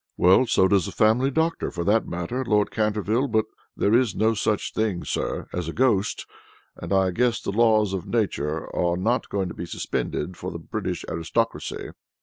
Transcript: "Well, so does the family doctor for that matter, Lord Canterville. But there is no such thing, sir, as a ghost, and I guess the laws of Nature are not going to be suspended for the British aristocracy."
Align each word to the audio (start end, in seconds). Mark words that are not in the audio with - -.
"Well, 0.17 0.47
so 0.47 0.67
does 0.67 0.87
the 0.87 0.91
family 0.91 1.29
doctor 1.29 1.69
for 1.69 1.83
that 1.83 2.07
matter, 2.07 2.43
Lord 2.43 2.71
Canterville. 2.71 3.27
But 3.27 3.45
there 3.77 3.93
is 3.93 4.15
no 4.15 4.33
such 4.33 4.73
thing, 4.73 5.03
sir, 5.05 5.45
as 5.53 5.67
a 5.69 5.73
ghost, 5.73 6.25
and 6.75 6.91
I 6.91 7.11
guess 7.11 7.39
the 7.39 7.51
laws 7.51 7.93
of 7.93 8.07
Nature 8.07 8.75
are 8.75 8.97
not 8.97 9.29
going 9.29 9.47
to 9.49 9.53
be 9.53 9.67
suspended 9.67 10.37
for 10.37 10.49
the 10.49 10.57
British 10.57 11.05
aristocracy." 11.07 11.91